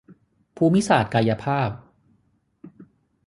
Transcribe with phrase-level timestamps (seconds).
[0.57, 1.69] ภูมิศาสตร์กายภาพ